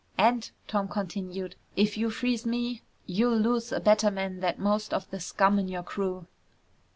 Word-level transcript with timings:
"And," 0.17 0.49
Tom 0.67 0.87
continued, 0.87 1.57
"if 1.75 1.95
you 1.95 2.09
freeze 2.09 2.43
me, 2.43 2.81
you'll 3.05 3.37
lose 3.37 3.71
a 3.71 3.79
better 3.79 4.09
man 4.09 4.39
than 4.39 4.55
most 4.57 4.95
of 4.95 5.07
the 5.11 5.19
scum 5.19 5.59
in 5.59 5.67
your 5.67 5.83
crew!" 5.83 6.25